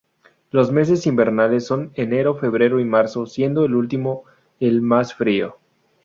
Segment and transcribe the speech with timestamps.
[0.49, 4.23] Los meses invernales son enero, febrero y marzo, siendo el último
[4.59, 5.57] el más frío.